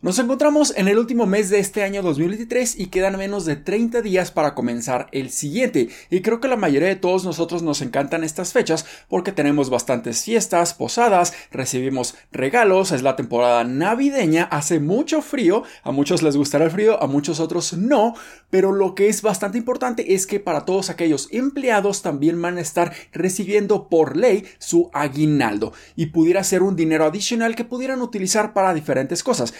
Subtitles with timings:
[0.00, 4.00] Nos encontramos en el último mes de este año 2023 y quedan menos de 30
[4.00, 5.88] días para comenzar el siguiente.
[6.08, 10.22] Y creo que la mayoría de todos nosotros nos encantan estas fechas porque tenemos bastantes
[10.22, 16.66] fiestas, posadas, recibimos regalos, es la temporada navideña, hace mucho frío, a muchos les gustará
[16.66, 18.14] el frío, a muchos otros no,
[18.50, 22.60] pero lo que es bastante importante es que para todos aquellos empleados también van a
[22.60, 28.52] estar recibiendo por ley su aguinaldo y pudiera ser un dinero adicional que pudieran utilizar
[28.52, 29.52] para diferentes cosas,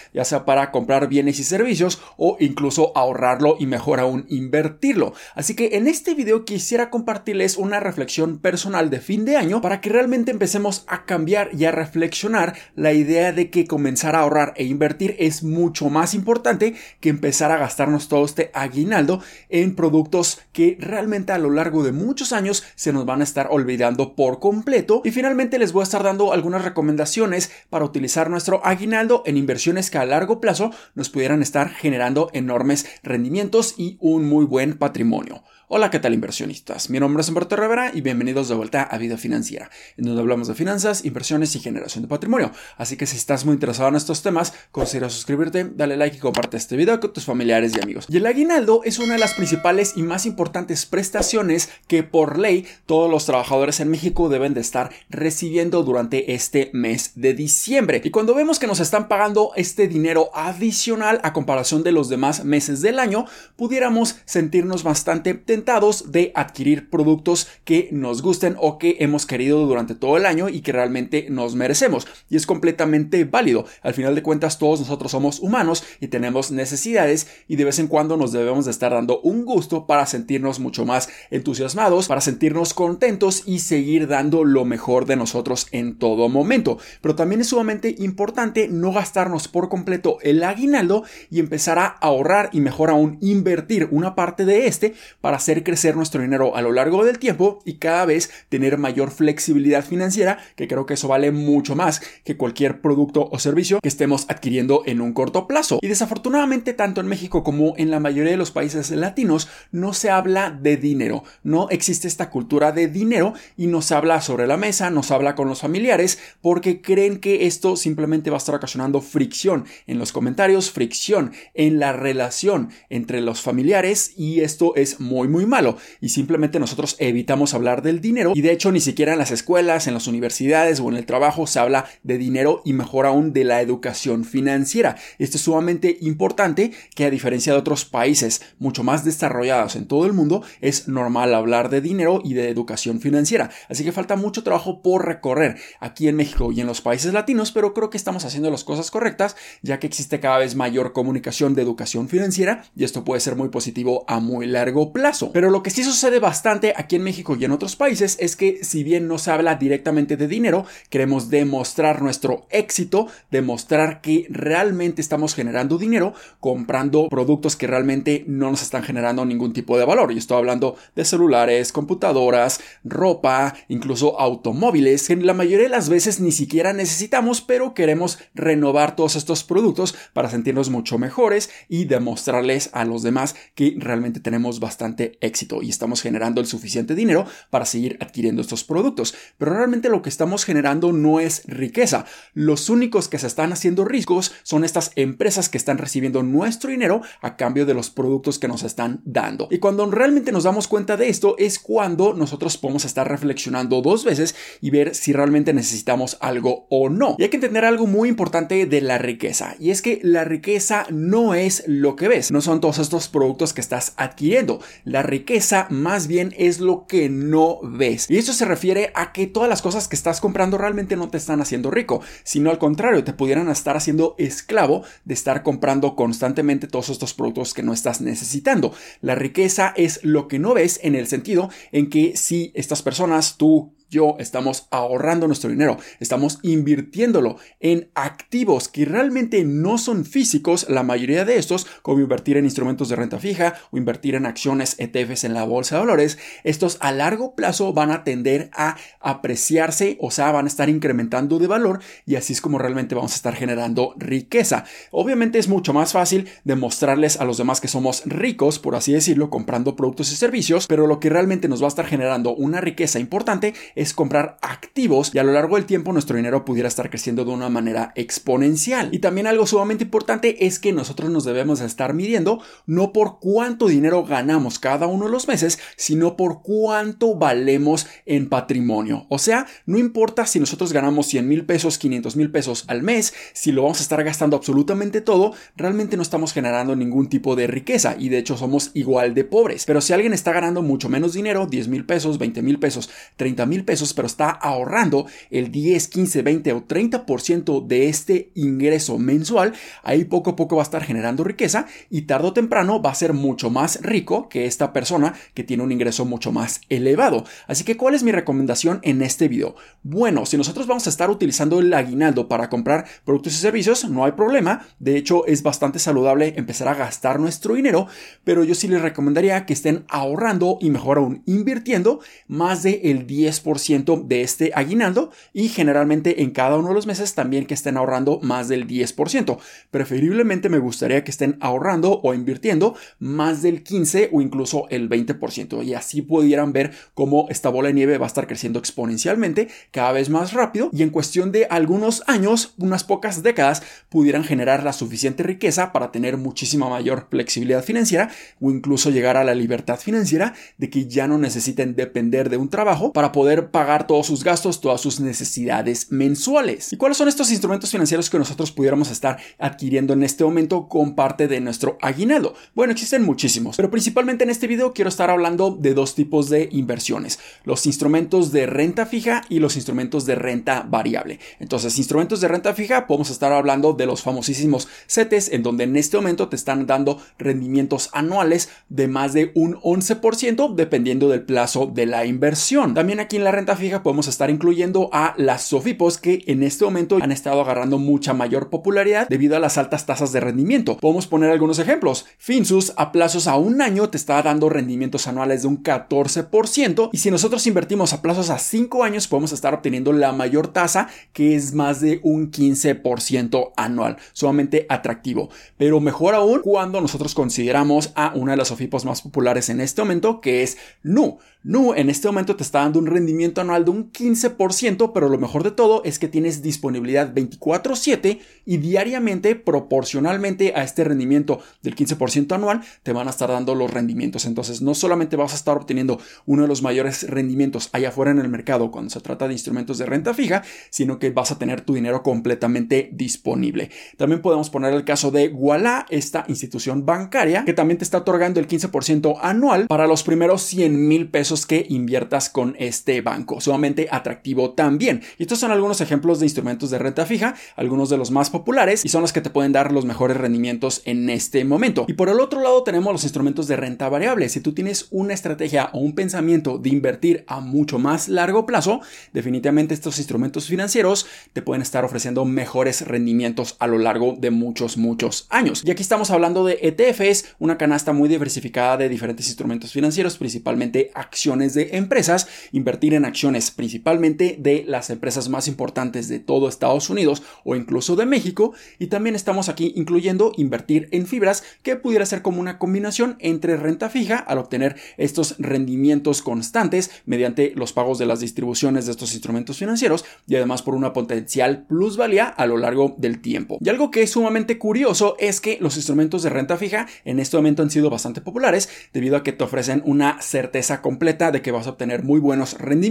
[0.45, 5.13] para comprar bienes y servicios o incluso ahorrarlo y mejor aún invertirlo.
[5.35, 9.81] Así que en este video quisiera compartirles una reflexión personal de fin de año para
[9.81, 14.53] que realmente empecemos a cambiar y a reflexionar la idea de que comenzar a ahorrar
[14.55, 20.41] e invertir es mucho más importante que empezar a gastarnos todo este aguinaldo en productos
[20.53, 24.39] que realmente a lo largo de muchos años se nos van a estar olvidando por
[24.39, 25.01] completo.
[25.03, 29.89] Y finalmente les voy a estar dando algunas recomendaciones para utilizar nuestro aguinaldo en inversiones
[29.89, 29.97] que
[30.41, 35.43] plazo nos pudieran estar generando enormes rendimientos y un muy buen patrimonio.
[35.71, 36.89] Hola, ¿qué tal inversionistas?
[36.89, 40.47] Mi nombre es Humberto Rivera y bienvenidos de vuelta a Vida Financiera, en donde hablamos
[40.47, 42.51] de finanzas, inversiones y generación de patrimonio.
[42.77, 46.57] Así que si estás muy interesado en estos temas, considera suscribirte, dale like y comparte
[46.57, 48.07] este video con tus familiares y amigos.
[48.09, 52.65] Y el aguinaldo es una de las principales y más importantes prestaciones que por ley
[52.87, 58.01] todos los trabajadores en México deben de estar recibiendo durante este mes de diciembre.
[58.03, 62.43] Y cuando vemos que nos están pagando este dinero adicional a comparación de los demás
[62.43, 69.25] meses del año, pudiéramos sentirnos bastante de adquirir productos que nos gusten o que hemos
[69.25, 72.07] querido durante todo el año y que realmente nos merecemos.
[72.29, 73.65] Y es completamente válido.
[73.81, 77.87] Al final de cuentas todos nosotros somos humanos y tenemos necesidades y de vez en
[77.87, 82.73] cuando nos debemos de estar dando un gusto para sentirnos mucho más entusiasmados, para sentirnos
[82.73, 86.77] contentos y seguir dando lo mejor de nosotros en todo momento.
[87.01, 92.49] Pero también es sumamente importante no gastarnos por completo el aguinaldo y empezar a ahorrar
[92.53, 96.71] y mejor aún invertir una parte de este para hacer crecer nuestro dinero a lo
[96.71, 101.31] largo del tiempo y cada vez tener mayor flexibilidad financiera, que creo que eso vale
[101.31, 105.79] mucho más que cualquier producto o servicio que estemos adquiriendo en un corto plazo.
[105.81, 110.11] Y desafortunadamente tanto en México como en la mayoría de los países latinos no se
[110.11, 114.57] habla de dinero, no existe esta cultura de dinero y no se habla sobre la
[114.57, 118.53] mesa, no se habla con los familiares porque creen que esto simplemente va a estar
[118.53, 124.99] ocasionando fricción en los comentarios, fricción en la relación entre los familiares y esto es
[124.99, 129.13] muy muy malo y simplemente nosotros evitamos hablar del dinero y de hecho ni siquiera
[129.13, 132.73] en las escuelas, en las universidades o en el trabajo se habla de dinero y
[132.73, 134.95] mejor aún de la educación financiera.
[135.17, 140.05] Esto es sumamente importante que a diferencia de otros países mucho más desarrollados en todo
[140.05, 143.49] el mundo es normal hablar de dinero y de educación financiera.
[143.69, 147.51] Así que falta mucho trabajo por recorrer aquí en México y en los países latinos,
[147.51, 151.55] pero creo que estamos haciendo las cosas correctas ya que existe cada vez mayor comunicación
[151.55, 155.18] de educación financiera y esto puede ser muy positivo a muy largo plazo.
[155.33, 158.63] Pero lo que sí sucede bastante aquí en México y en otros países es que
[158.63, 165.01] si bien no se habla directamente de dinero, queremos demostrar nuestro éxito, demostrar que realmente
[165.01, 170.11] estamos generando dinero comprando productos que realmente no nos están generando ningún tipo de valor.
[170.11, 176.19] Y estoy hablando de celulares, computadoras, ropa, incluso automóviles, que la mayoría de las veces
[176.19, 182.69] ni siquiera necesitamos, pero queremos renovar todos estos productos para sentirnos mucho mejores y demostrarles
[182.73, 187.65] a los demás que realmente tenemos bastante éxito y estamos generando el suficiente dinero para
[187.65, 189.15] seguir adquiriendo estos productos.
[189.37, 192.05] Pero realmente lo que estamos generando no es riqueza.
[192.33, 197.01] Los únicos que se están haciendo ricos son estas empresas que están recibiendo nuestro dinero
[197.21, 199.47] a cambio de los productos que nos están dando.
[199.51, 204.03] Y cuando realmente nos damos cuenta de esto es cuando nosotros podemos estar reflexionando dos
[204.03, 207.15] veces y ver si realmente necesitamos algo o no.
[207.17, 210.85] Y hay que entender algo muy importante de la riqueza y es que la riqueza
[210.89, 214.61] no es lo que ves, no son todos estos productos que estás adquiriendo.
[215.03, 218.09] Riqueza más bien es lo que no ves.
[218.09, 221.17] Y eso se refiere a que todas las cosas que estás comprando realmente no te
[221.17, 226.67] están haciendo rico, sino al contrario, te pudieran estar haciendo esclavo de estar comprando constantemente
[226.67, 228.73] todos estos productos que no estás necesitando.
[229.01, 233.37] La riqueza es lo que no ves en el sentido en que si estas personas,
[233.37, 240.67] tú, yo estamos ahorrando nuestro dinero, estamos invirtiéndolo en activos que realmente no son físicos,
[240.69, 244.75] la mayoría de estos, como invertir en instrumentos de renta fija o invertir en acciones
[244.77, 249.97] ETFs en la bolsa de valores, estos a largo plazo van a tender a apreciarse,
[249.99, 253.15] o sea, van a estar incrementando de valor y así es como realmente vamos a
[253.15, 254.65] estar generando riqueza.
[254.91, 259.29] Obviamente es mucho más fácil demostrarles a los demás que somos ricos, por así decirlo,
[259.29, 262.99] comprando productos y servicios, pero lo que realmente nos va a estar generando una riqueza
[262.99, 267.23] importante es comprar activos y a lo largo del tiempo nuestro dinero pudiera estar creciendo
[267.23, 268.89] de una manera exponencial.
[268.91, 273.67] Y también algo sumamente importante es que nosotros nos debemos estar midiendo no por cuánto
[273.69, 279.05] dinero ganamos cada uno de los meses, sino por cuánto valemos en patrimonio.
[279.07, 283.13] O sea, no importa si nosotros ganamos 100 mil pesos, 500 mil pesos al mes,
[283.31, 287.47] si lo vamos a estar gastando absolutamente todo, realmente no estamos generando ningún tipo de
[287.47, 289.63] riqueza y de hecho somos igual de pobres.
[289.65, 293.45] Pero si alguien está ganando mucho menos dinero, 10 mil pesos, 20 mil pesos, 30
[293.45, 300.05] mil pero está ahorrando el 10, 15, 20 o 30% de este ingreso mensual, ahí
[300.05, 303.13] poco a poco va a estar generando riqueza y tarde o temprano va a ser
[303.13, 307.25] mucho más rico que esta persona que tiene un ingreso mucho más elevado.
[307.47, 309.55] Así que, ¿cuál es mi recomendación en este video?
[309.83, 314.05] Bueno, si nosotros vamos a estar utilizando el aguinaldo para comprar productos y servicios, no
[314.05, 314.65] hay problema.
[314.79, 317.87] De hecho, es bastante saludable empezar a gastar nuestro dinero,
[318.23, 323.58] pero yo sí les recomendaría que estén ahorrando y mejor aún invirtiendo más del 10%
[323.59, 328.19] de este aguinaldo y generalmente en cada uno de los meses también que estén ahorrando
[328.21, 329.37] más del 10%.
[329.69, 335.63] Preferiblemente me gustaría que estén ahorrando o invirtiendo más del 15 o incluso el 20%
[335.63, 339.91] y así pudieran ver cómo esta bola de nieve va a estar creciendo exponencialmente cada
[339.91, 344.73] vez más rápido y en cuestión de algunos años, unas pocas décadas, pudieran generar la
[344.73, 348.09] suficiente riqueza para tener muchísima mayor flexibilidad financiera
[348.41, 352.49] o incluso llegar a la libertad financiera de que ya no necesiten depender de un
[352.49, 356.73] trabajo para poder pagar todos sus gastos, todas sus necesidades mensuales.
[356.73, 360.95] ¿Y cuáles son estos instrumentos financieros que nosotros pudiéramos estar adquiriendo en este momento con
[360.95, 362.33] parte de nuestro aguinaldo?
[362.55, 366.49] Bueno, existen muchísimos, pero principalmente en este video quiero estar hablando de dos tipos de
[366.51, 371.19] inversiones, los instrumentos de renta fija y los instrumentos de renta variable.
[371.39, 375.75] Entonces, instrumentos de renta fija, podemos estar hablando de los famosísimos CETES, en donde en
[375.75, 381.65] este momento te están dando rendimientos anuales de más de un 11% dependiendo del plazo
[381.65, 382.73] de la inversión.
[382.73, 386.65] También aquí en la renta fija podemos estar incluyendo a las SOFIPOS que en este
[386.65, 390.75] momento han estado agarrando mucha mayor popularidad debido a las altas tasas de rendimiento.
[390.75, 392.05] Podemos poner algunos ejemplos.
[392.17, 396.97] Finsus a plazos a un año te está dando rendimientos anuales de un 14% y
[396.97, 401.37] si nosotros invertimos a plazos a 5 años podemos estar obteniendo la mayor tasa que
[401.37, 403.95] es más de un 15% anual.
[404.11, 405.29] Sumamente atractivo.
[405.55, 409.81] Pero mejor aún cuando nosotros consideramos a una de las SOFIPOS más populares en este
[409.81, 411.19] momento que es NU.
[411.43, 415.17] NU en este momento te está dando un rendimiento anual de un 15%, pero lo
[415.17, 421.75] mejor de todo es que tienes disponibilidad 24/7 y diariamente proporcionalmente a este rendimiento del
[421.75, 424.25] 15% anual te van a estar dando los rendimientos.
[424.25, 428.19] Entonces no solamente vas a estar obteniendo uno de los mayores rendimientos allá afuera en
[428.19, 431.61] el mercado cuando se trata de instrumentos de renta fija, sino que vas a tener
[431.61, 433.69] tu dinero completamente disponible.
[433.97, 438.39] También podemos poner el caso de Walla, esta institución bancaria que también te está otorgando
[438.39, 443.18] el 15% anual para los primeros 100 mil pesos que inviertas con este banco.
[443.39, 445.01] Sumamente atractivo también.
[445.17, 448.85] Y estos son algunos ejemplos de instrumentos de renta fija, algunos de los más populares
[448.85, 451.85] y son los que te pueden dar los mejores rendimientos en este momento.
[451.87, 454.29] Y por el otro lado tenemos los instrumentos de renta variable.
[454.29, 458.81] Si tú tienes una estrategia o un pensamiento de invertir a mucho más largo plazo,
[459.13, 464.77] definitivamente estos instrumentos financieros te pueden estar ofreciendo mejores rendimientos a lo largo de muchos,
[464.77, 465.63] muchos años.
[465.65, 470.91] Y aquí estamos hablando de ETFs, una canasta muy diversificada de diferentes instrumentos financieros, principalmente
[470.93, 476.89] acciones de empresas, invertir en acciones principalmente de las empresas más importantes de todo Estados
[476.89, 478.53] Unidos o incluso de México.
[478.77, 483.57] Y también estamos aquí incluyendo invertir en fibras que pudiera ser como una combinación entre
[483.57, 489.13] renta fija al obtener estos rendimientos constantes mediante los pagos de las distribuciones de estos
[489.13, 493.57] instrumentos financieros y además por una potencial plusvalía a lo largo del tiempo.
[493.61, 497.37] Y algo que es sumamente curioso es que los instrumentos de renta fija en este
[497.37, 501.51] momento han sido bastante populares debido a que te ofrecen una certeza completa de que
[501.51, 502.88] vas a obtener muy buenos rendimientos,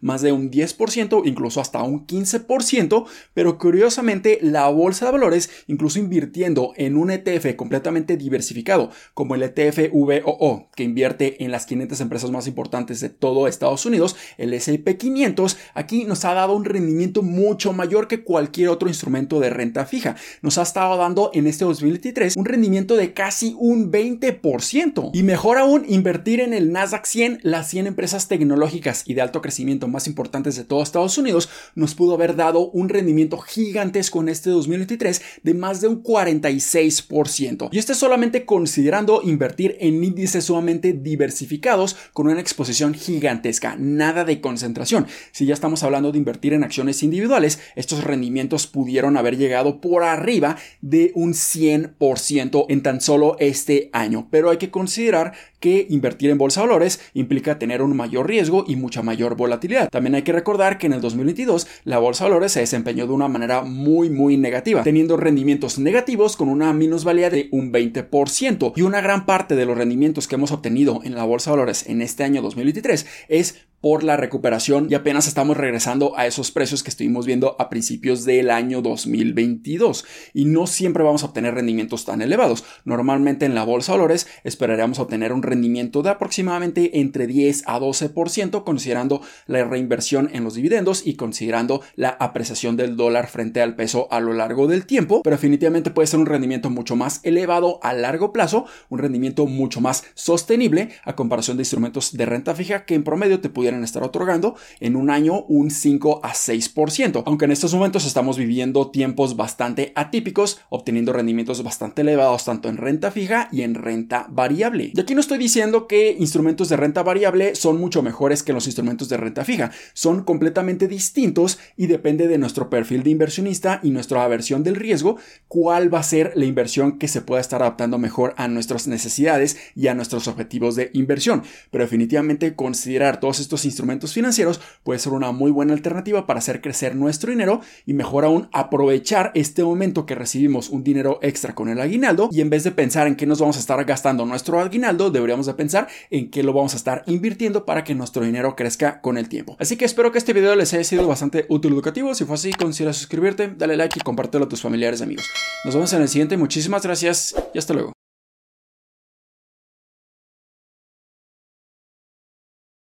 [0.00, 5.98] más de un 10%, incluso hasta un 15%, pero curiosamente la bolsa de valores, incluso
[5.98, 12.00] invirtiendo en un ETF completamente diversificado como el ETF VOO, que invierte en las 500
[12.00, 16.64] empresas más importantes de todo Estados Unidos, el S&P 500, aquí nos ha dado un
[16.64, 20.16] rendimiento mucho mayor que cualquier otro instrumento de renta fija.
[20.42, 25.10] Nos ha estado dando en este 2023 un rendimiento de casi un 20%.
[25.12, 29.40] Y mejor aún, invertir en el Nasdaq 100, las 100 empresas tecnológicas y de alto
[29.40, 34.28] crecimiento más importantes de todo Estados Unidos, nos pudo haber dado un rendimiento gigantesco en
[34.28, 37.68] este 2023 de más de un 46%.
[37.70, 44.24] Y esto es solamente considerando invertir en índices sumamente diversificados con una exposición gigantesca, nada
[44.24, 45.06] de concentración.
[45.30, 50.02] Si ya estamos hablando de invertir en acciones individuales, estos rendimientos pudieron haber llegado por
[50.02, 54.26] arriba de un 100% en tan solo este año.
[54.30, 58.64] Pero hay que considerar que invertir en bolsa de valores implica tener un mayor riesgo
[58.66, 59.88] y mucha mayor volatilidad.
[59.90, 63.12] También hay que recordar que en el 2022 la bolsa de valores se desempeñó de
[63.12, 68.82] una manera muy muy negativa, teniendo rendimientos negativos con una minusvalía de un 20% y
[68.82, 72.02] una gran parte de los rendimientos que hemos obtenido en la bolsa de valores en
[72.02, 76.90] este año 2023 es por la recuperación y apenas estamos regresando a esos precios que
[76.90, 82.22] estuvimos viendo a principios del año 2022 y no siempre vamos a obtener rendimientos tan
[82.22, 82.64] elevados.
[82.84, 87.78] Normalmente en la bolsa de valores esperaríamos obtener un rendimiento de aproximadamente entre 10 a
[87.78, 93.76] 12% considerando la reinversión en los dividendos y considerando la apreciación del dólar frente al
[93.76, 97.78] peso a lo largo del tiempo, pero definitivamente puede ser un rendimiento mucho más elevado
[97.82, 102.84] a largo plazo, un rendimiento mucho más sostenible a comparación de instrumentos de renta fija
[102.84, 107.44] que en promedio te pudieran estar otorgando en un año un 5 a 6%, aunque
[107.44, 113.10] en estos momentos estamos viviendo tiempos bastante atípicos, obteniendo rendimientos bastante elevados tanto en renta
[113.10, 114.92] fija y en renta variable.
[114.94, 118.66] Y aquí no estoy diciendo que instrumentos de renta variable son mucho mejores que los
[118.66, 123.90] instrumentos de renta fija, son completamente distintos y depende de nuestro perfil de inversionista y
[123.90, 125.16] nuestra aversión del riesgo,
[125.48, 129.56] cuál va a ser la inversión que se pueda estar adaptando mejor a nuestras necesidades
[129.74, 131.42] y a nuestros objetivos de inversión.
[131.70, 136.94] Pero definitivamente considerar todos instrumentos financieros puede ser una muy buena alternativa para hacer crecer
[136.96, 141.80] nuestro dinero y mejor aún aprovechar este momento que recibimos un dinero extra con el
[141.80, 145.10] aguinaldo y en vez de pensar en qué nos vamos a estar gastando nuestro aguinaldo,
[145.10, 149.00] deberíamos de pensar en qué lo vamos a estar invirtiendo para que nuestro dinero crezca
[149.00, 149.56] con el tiempo.
[149.58, 152.14] Así que espero que este video les haya sido bastante útil y educativo.
[152.14, 155.26] Si fue así, considera suscribirte, dale like y compártelo a tus familiares y amigos.
[155.64, 156.36] Nos vemos en el siguiente.
[156.36, 157.99] Muchísimas gracias y hasta luego.